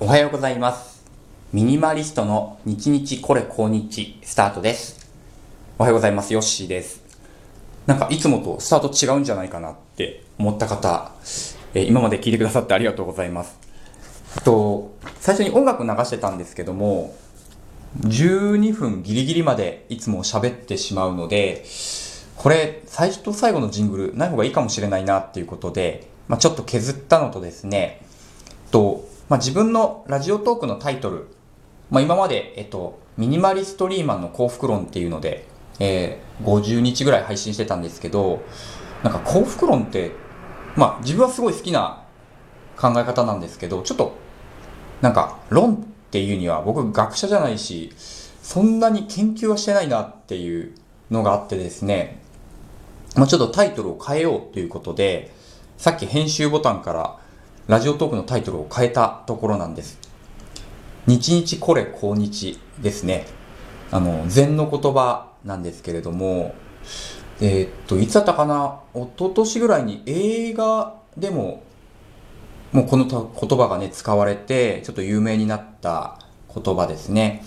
[0.00, 1.04] おはようございます。
[1.52, 5.10] ミニマリストの日日これ今日スタートです。
[5.76, 6.32] おはようございます。
[6.32, 7.02] ヨッシーです。
[7.84, 11.10] なんかいつもとスタート違うんじゃないかなって思った方、
[11.74, 13.58] え今まで聞いてくださってありがとうございます。
[14.44, 17.16] と、最初に音楽流してたんですけども、
[18.02, 21.64] 12分ギリギリまでいつも喋ってしまうので、
[22.36, 28.06] これ、最初と最後のジングルない方がいいかもしれないなっていうことで、まあ、ちょっと削ったのとですね、
[28.70, 31.28] と、まあ、自分のラジオトークのタイトル、
[31.90, 35.46] まあ、今まで、えっと、ミニマリストリーマンの幸福論っていうので、
[35.80, 38.42] えー50日ぐらい配信してたんですけど、
[39.02, 40.12] なんか幸福論って、
[40.76, 42.04] まあ、自分はすごい好きな
[42.76, 44.16] 考え方なんですけど、ちょっと、
[45.00, 45.78] なんか、論っ
[46.10, 47.92] ていうには僕学者じゃないし、
[48.42, 50.74] そんなに研究はしてないなっていう
[51.10, 52.20] のがあってですね、
[53.16, 55.32] まあ、ちょっとタイトルを変えようということで、
[55.76, 57.18] さっき編集ボタンから
[57.68, 59.98] ラジオトークのタイトルを変えたところなんです。
[61.06, 63.26] 日日これ今日ですね。
[63.90, 66.54] あの、禅の言葉なんですけれども、
[67.42, 68.80] えーっと、いつだったかな？
[68.94, 71.62] 一昨年ぐらいに映画でも、
[72.72, 76.20] もうこの言葉がね、使われて、ちょっと有名になった
[76.54, 77.44] 言葉ですね。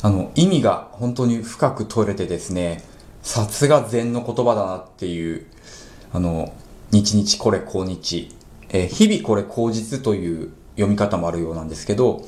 [0.00, 2.82] あの、意味が本当に深く取れてですね、
[3.22, 5.44] さすが禅の言葉だなっていう、
[6.14, 6.50] あの、
[6.90, 8.34] 日々これ今日、
[8.70, 12.22] えー日々これ口実という読み方もあるようなんですけど、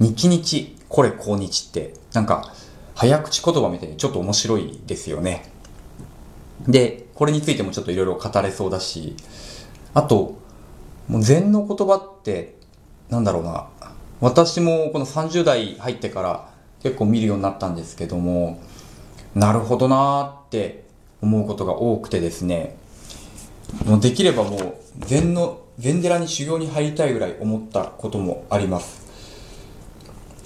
[0.00, 2.52] 日々これ今日って、なんか、
[2.94, 5.50] 早口言葉みたいにちょっと面白いですよね。
[6.66, 9.16] で、これについてもちょっといろいろ語れそうだし、
[9.94, 10.38] あと、
[11.08, 12.56] もう禅の言葉って、
[13.10, 13.68] なんだろうな、
[14.20, 16.50] 私もこの30代入ってから
[16.82, 18.60] 結構見るようになったんですけども、
[19.34, 20.84] なるほどなーって
[21.20, 22.76] 思うことが多くてですね、
[23.84, 29.06] もうできればもう禅の、禅寺に修行に入りたいぐらい思ったこともあります。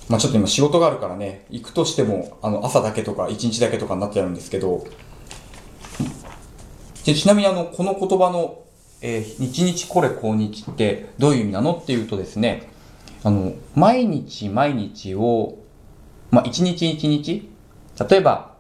[0.08, 4.84] まあちょっと今仕事があるからね、行くとしても、あの朝だけとか一日だけとかになっちゃうんですけど、
[7.04, 8.64] でちなみにあの、この言葉の、
[9.02, 12.69] えー日日これ今日ってどういう意味なのっていうとですね、
[13.22, 15.58] あの、毎日毎日を、
[16.32, 17.48] まあ一日一日、
[18.08, 18.56] 例えば、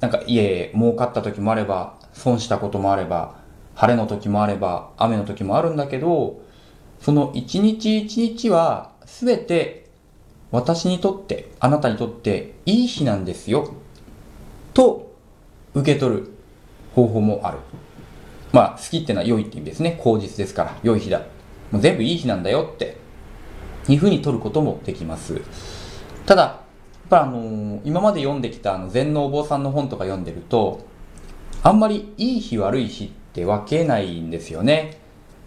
[0.00, 3.37] なんか家儲かった時もあれば、損したこともあれば、
[3.78, 6.40] 晴れの時もあれば、雨の時もあるんだけど、
[7.00, 9.88] その一日一日は全て
[10.50, 13.72] 私にとって、あなたにとっていい日なんですよ。
[14.74, 15.14] と
[15.74, 16.30] 受け取る
[16.96, 17.58] 方法もある。
[18.50, 19.96] まあ、好きってのは良いって意味ですね。
[20.02, 21.20] 口実ですから、良い日だ。
[21.70, 22.96] もう全部いい日なんだよって、
[23.88, 25.40] いうふうに取ることもできます。
[26.26, 26.48] ただ、や
[27.06, 30.80] っぱあのー今まで読んできたあの禅のお坊さんの本とか読んでると、
[31.62, 34.98] あんまりいい日悪い日って分けないんですよね。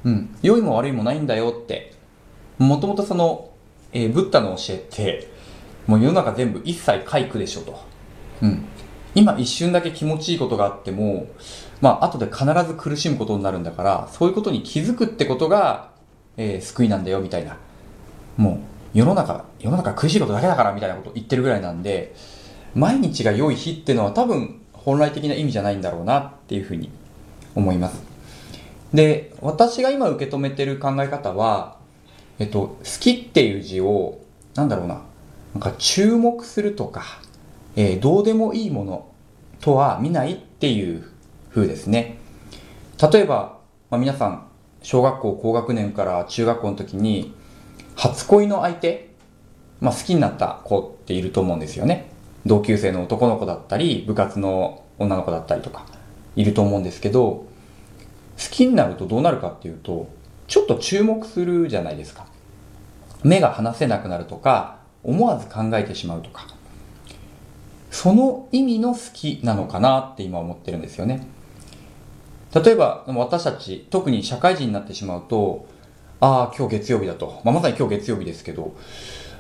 [0.04, 0.36] うん。
[0.42, 1.94] 良いも悪いもないんだよって。
[2.58, 3.50] もともとその、
[3.94, 5.30] えーブッダの教えって、
[5.88, 7.80] もう世の中全部一切皆苦でしょと。
[8.42, 8.66] うん。
[9.14, 11.28] 今一瞬だけ気持ちいいことがあっても、
[11.82, 15.92] まあ後で必ず苦しむことになるんだから、そういうことに気づくってことが、
[16.38, 17.58] えー救いなんだよみたいな。
[18.38, 18.62] も
[18.94, 22.16] う世の中、世の中苦しいことだけだからみたいなこと言ってるぐらいなんで、
[22.76, 26.90] 毎日が良い日ってのは多分本来的な意味じゃないんだろうなっていうふうに
[27.56, 28.02] 思います。
[28.94, 31.78] で、私が今受け止めてる考え方は、
[32.40, 34.20] えっと、好きっていう字を、
[34.56, 35.02] なんだろうな、
[35.54, 37.04] なんか注目するとか、
[37.76, 39.08] えーどうでもいいもの
[39.62, 41.06] とは見ないっていう
[41.54, 42.18] 風ですね。
[43.12, 44.48] 例えば、まあ、皆さん、
[44.84, 47.34] 小学校高学年から中学校の時に、
[47.96, 49.12] 初恋の相手、
[49.80, 52.12] まあ、好きになった子っていると思うんですよね。
[52.46, 55.86] 同級生の男の子だったり、部活の女の子だったりとか、
[56.36, 57.46] いると思うんですけど、好
[58.50, 60.10] きになるとどうなるかっていうと、
[60.48, 62.26] ちょっと注目するじゃないですか。
[63.24, 66.48] 目が離せなくなるとか、思わず考えてしまうとか。
[67.92, 71.28] その意味の好きなのかなって今思ってるんですよね。
[72.54, 75.66] 例えば、私たち、特に社会人になってしまうと、
[76.20, 77.42] ああ、今日月曜日だと。
[77.44, 78.74] まあ、まさに今日月曜日ですけど、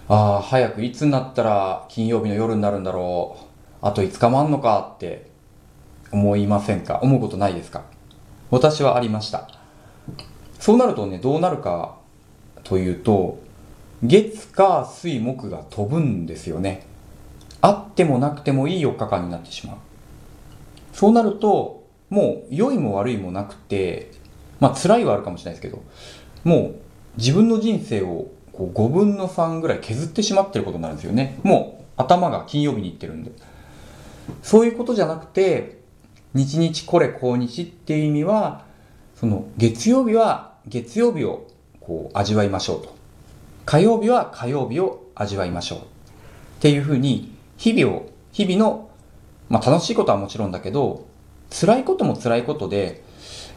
[0.08, 3.46] ああ、早くいつになったら金曜日の夜になるんだろう。
[3.82, 5.31] あと5日もあんのかって
[6.12, 7.00] 思いませんか？
[7.02, 7.84] 思うことないですか？
[8.50, 9.50] 私はありました。
[10.60, 11.96] そうなるとね、どうなるか
[12.64, 13.40] というと、
[14.04, 16.86] 月、火、水、木が飛ぶんですよね。
[17.62, 19.78] あってもなくてもいい4日間になってしまう。
[20.94, 24.12] そうなると、もう良いも悪いもなくて、
[24.60, 25.84] まあ辛いはあるかもしれないですけど、
[26.44, 26.76] もう
[27.18, 31.40] 自分の人生をこう5分の3ぐらい削ってしまってることになるんですよね。
[31.44, 33.32] もう頭が金曜日に行ってるんで。
[34.44, 35.81] そういうことじゃなくて、
[36.34, 38.66] 日々これ今日っていう意味は、
[39.16, 41.48] その月曜日は月曜日を
[41.80, 42.96] こう味わいましょうと。
[43.66, 45.80] 火曜日は火曜日を味わいましょう。
[45.80, 45.84] っ
[46.62, 48.90] ていうふうに、日々を、日々の、
[49.50, 51.06] まあ楽しいことはもちろんだけど、
[51.50, 53.04] 辛いことも辛いことで、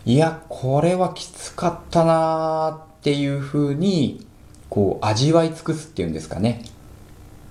[0.04, 4.26] いや、これはきつかったなーっていうふうに、
[4.68, 6.64] こう、味わい尽くすっていうんですかね。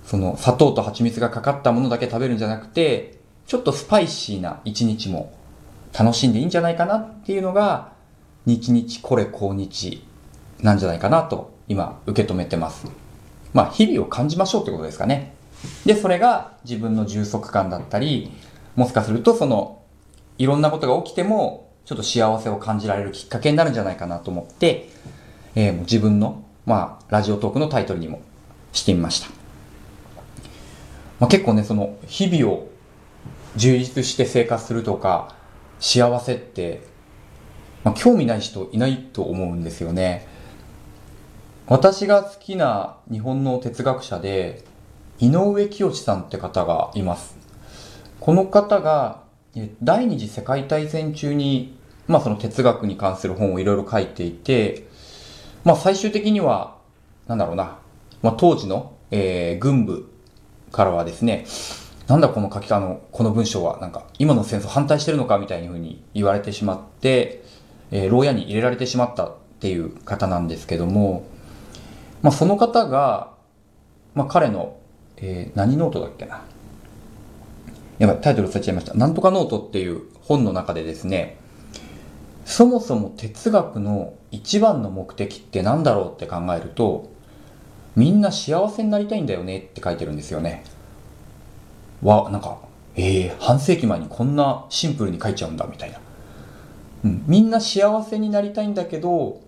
[0.06, 5.34] その、砂糖と蜂蜜がかかったものだけ食べるんじゃなくて、ちょっとスパイシーな一日も
[5.98, 7.94] 楽しんでいいんじゃないかなっていうのが、
[8.46, 10.04] 日々これ今日
[10.62, 12.88] なんじゃないかなと今受け止めてます。
[13.54, 15.34] まあ日々を感じましょうってことですかね。
[15.86, 18.32] で、それが自分の充足感だったり、
[18.76, 19.82] もしかするとその
[20.38, 24.90] いろんなことが起きてもちょっと幸せを感じられるきっかけになるんじゃないかなと思って、
[25.56, 28.22] えー、自分の、まあ、ラジオトークのタイトルにも
[28.72, 29.28] してみました。
[31.20, 32.68] まあ、結構ね、その日々を
[33.56, 35.36] 充実して生活するとか、
[35.80, 36.82] 幸せって、
[37.84, 40.28] まあ、興味ない人いないと思うんですよね。
[41.68, 44.64] 私が好きな日本の哲学者で、
[45.20, 47.38] 井上清さんって方がいます。
[48.20, 49.22] この方が
[49.82, 51.78] 第二次世界大戦中に、
[52.08, 54.88] まあその哲学に関する本をいろいろ書いていて、
[55.64, 56.78] まあ最終的には、
[57.28, 57.78] なんだろうな、
[58.22, 60.10] まあ当時の、えー、軍部
[60.72, 61.46] からはですね、
[62.08, 67.44] なんだこの書き方の、この文章は、なんか、今の戦争反対してるのかみたいにふうに言われてしまって、
[67.92, 71.24] えー、牢屋に入れられてしまったっていう方なんですけども、
[72.22, 73.32] まあ、その方が、
[74.16, 74.78] まあ、彼の、
[75.18, 76.44] えー、何ノートだっけな。
[78.00, 78.94] やばい、タイトル忘れちゃいました。
[78.96, 81.38] なんとかノートっていう本の中でですね、
[82.46, 87.12] そもそも哲学の一番の目的って何だろうって考えると、
[87.96, 90.64] みんな幸せになりたいんだよねって書いてるんですよね。
[92.04, 92.58] わ、なんか、
[92.96, 96.00] えー、半世紀前にこんなシンプルに書いちゃうんだみたいな。
[97.06, 99.42] うん、みんな幸せになりたいんだけど、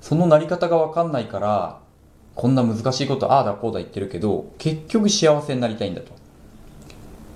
[0.00, 1.78] そのなり方がわかんないから、
[2.34, 6.12] こんな難しいことああだこうだ言ってるけど、結局幸せになりたいんだと。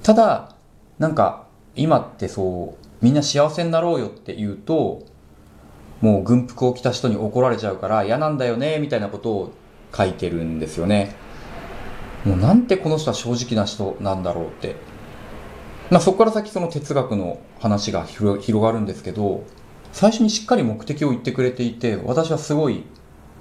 [0.02, 0.54] ただ、
[0.98, 5.02] なんか、今ってそう、みんな幸せになろうよって言うと、
[6.00, 9.52] もう軍服を着た人に怒られちゃうから嫌なんだよね、みたいなことを
[9.94, 11.14] 書いてるんですよね。
[12.24, 14.76] もうなんてこの人は正直な人なんだろうって。
[15.90, 19.44] まあそこから先その哲学の話が広がるんですけど、
[19.92, 22.84] 最初にしっかり目的を言ってくれていて、私はすごい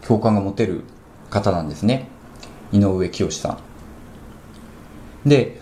[0.06, 0.84] 共感が持てる
[1.30, 2.10] 方なんですね。
[2.74, 3.58] 井上清さ
[5.26, 5.30] ん。
[5.30, 5.62] で、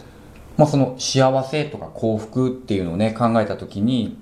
[0.58, 4.18] まあその幸せとか幸福っていうのをね、考えたときに、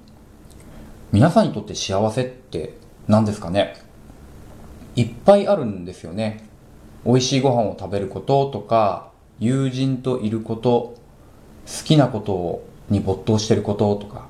[1.13, 3.77] 皆さんにとって幸せって何ですかね？
[4.95, 6.48] いっぱいあるんですよね。
[7.09, 9.09] 美味しいご飯を食べることとか、
[9.39, 10.95] 友人といること、
[11.65, 14.27] 好きなことに没頭してることとか、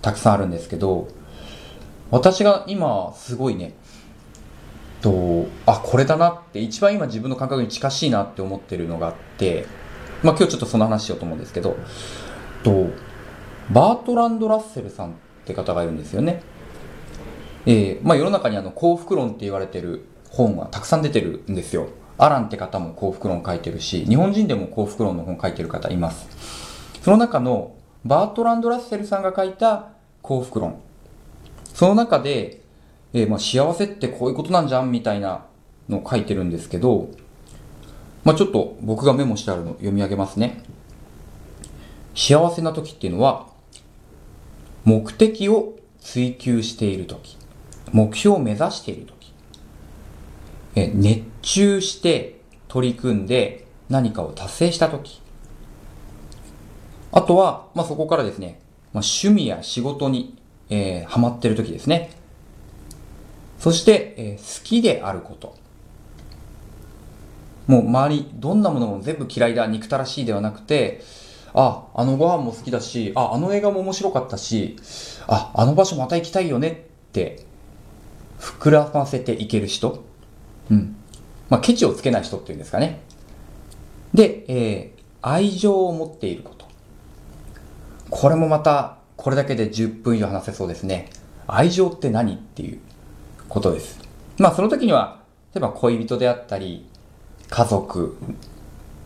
[0.00, 1.08] たくさんあるんですけど、
[2.10, 3.74] 私が今すごいね、
[5.02, 9.66] と、あ、これだなって一番今自分の感覚に近しいなって思ってるのがあって、
[10.22, 11.76] まあ今日ちょっとその話しようと思うんですけど、
[12.62, 12.86] と、
[13.70, 15.12] バートランド・ラッセルさんっ
[15.44, 16.40] て方がいるんですよね。
[17.66, 21.88] えー、まあ世の中にあの幸福論って言われてる本はたくさん出てるんですよ。
[22.18, 26.28] アランって方も幸福論書いてるし、日本人でも幸福論の本書いてる方います。
[27.02, 27.74] その中の
[28.04, 29.88] バートランド・ラッセルさんが書いた
[30.22, 30.80] 幸福論。
[31.74, 32.62] その中で、
[33.12, 35.44] えー、まあ幸せってこういうことなんじゃんみたいな
[35.88, 37.10] のを書いてるんですけど、
[38.24, 40.62] まあちょっと僕がメモしてあるの読み上げますね。
[42.14, 43.46] 幸せな時っていうのは、
[44.84, 47.36] 目的を追求している時、
[47.92, 49.34] 目標を目指している時、
[50.76, 55.22] え熱中して取り組んで何かを達成したとき。
[57.12, 58.60] あとは、まあ、そこからですね、
[58.92, 60.36] まあ、趣味や仕事に、
[60.68, 62.10] えー、ハマってるときですね。
[63.60, 65.56] そして、えー、好きであること。
[67.68, 71.00] もう周り、どんなものも全部嫌いだ、憎たらしいではなくて、
[71.54, 74.76] あ、あのご飯も好きだし、あ、あの映画も面白かったし、
[75.28, 77.46] あ、あの場所また行きたいよねって、
[78.40, 80.04] 膨らませていける人。
[80.72, 80.95] うん。
[81.48, 83.00] まあ、ケチをつけない人っていうんですかね。
[84.14, 86.66] で、えー、愛情を持っていること。
[88.10, 91.10] これもまた、これだけで10分以上話せそうですね。
[91.46, 92.80] 愛情って何っていう
[93.48, 94.00] ことです。
[94.38, 95.20] まあ、その時には、
[95.54, 96.86] 例えば恋人であったり、
[97.48, 98.16] 家族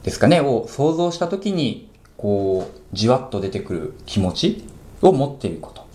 [0.02, 4.64] ですかね、を想像した時に、こう、じわっと出てくる気持ち
[5.02, 5.86] を持っていること。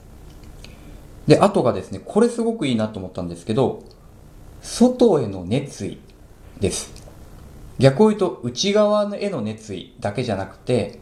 [1.28, 3.84] で、あとがですね、これすごくいいなと思ったんですけど、
[4.62, 6.00] 外への熱意
[6.60, 6.94] です。
[7.78, 11.00] 逆を言うと内側への熱意だけじゃなくて、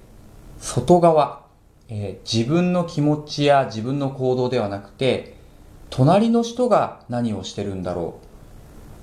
[0.60, 1.45] 外側、
[1.89, 5.36] えー、自分の気持ちや自分の行動ではなくて、
[5.89, 8.25] 隣の人が何をしてるんだろう。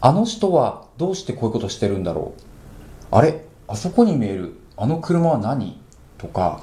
[0.00, 2.42] あの人はどうしてこういうことしてるんだろう。
[3.14, 3.44] あれ？
[3.68, 4.56] あそこに見える。
[4.76, 5.78] あの車は何？
[6.18, 6.62] とか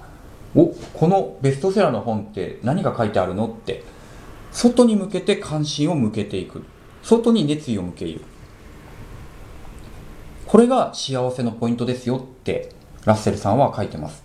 [0.55, 3.47] おこのベストセラーの本って何が書いてあるの？
[3.47, 3.83] って。
[4.51, 6.63] 外に向けて関心を向けていく。
[7.03, 8.21] 外に熱意を向ける。
[10.47, 12.69] これが幸せのポイントですよって
[13.05, 14.23] ラッセルさんは書いてます。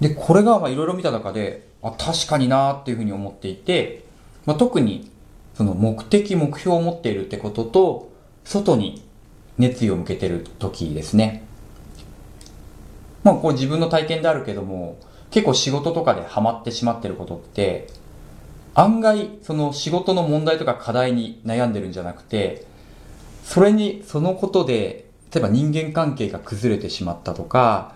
[0.00, 4.04] でこれがいろいろ見た中であ確かになーっていうふうに思っていて、
[4.46, 5.10] まあ、特に
[5.54, 8.12] その目的目標を持っているってことと
[8.44, 9.02] 外に
[9.58, 11.44] 熱意を向けてる時ですね。
[13.24, 14.96] まあこれ自分の体験であるけども
[15.32, 17.88] 結構仕事とかでハマってしまってることって
[18.74, 22.67] 案外その仕事の問題とか課題に悩んでるんじゃなくて
[23.48, 27.94] それにそのことで例えば人間関係が崩れてしまったとか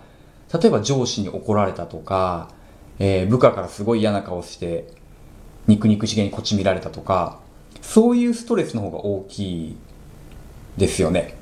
[0.51, 2.49] 例えば上司に怒られたとか、
[2.97, 4.87] えー、部下からすごい嫌な顔して
[5.67, 7.39] 肉肉しげにこっち見られたとか
[7.83, 9.77] そういうストレスの方が大きい
[10.75, 11.35] ですよね。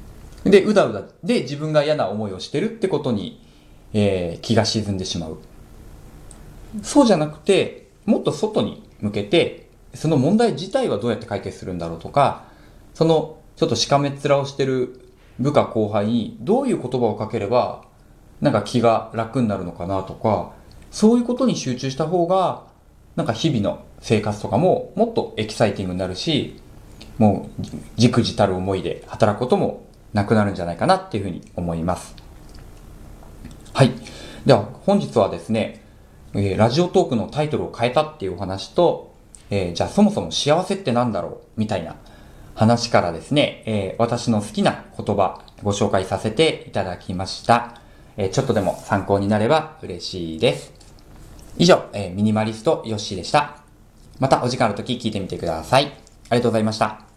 [0.44, 3.42] で、うだうだで自分が嫌な思いをしてるってことに、
[3.94, 5.38] えー、気が沈んでしまう。
[6.82, 12.46] そうじゃなくて、もっと外に向けて、その問題自体はどうやって解決するんだろうとか、
[12.94, 15.00] そのちょっとしかめっ面をしてる
[15.40, 17.84] 部下後輩にどういう言葉をかければ、
[18.42, 20.54] なんか気が楽になるのかなとか、
[20.90, 22.64] そういうことに集中した方が、
[23.16, 26.60] なんか日々の生活とかももっとエキサイティングになるし、
[27.18, 27.64] もう、
[27.98, 32.16] じくじたる思いで働くこともなくなるんじゃないかなっていうふうに思います。
[33.74, 33.92] はい。
[34.46, 35.84] では、本日はですね、
[36.34, 39.14] えー、ラジオトークのタイトルを変えたっていうお話と、
[39.50, 41.96] えー、じゃあそもそも幸せって何だろうみたいな
[42.62, 47.82] 話からですね、えー、私の好きな言葉ご紹介させていただきました。
[48.18, 50.72] えちょっとでも参考になれば嬉しいです。
[51.58, 53.58] 以上、えミニマリストヨッシーでした。
[54.20, 55.86] またお時間の時聞いてみてください。
[55.86, 55.94] あり
[56.30, 57.11] がとうございました。